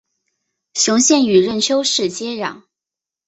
[0.73, 2.63] 雄县与任丘市接壤。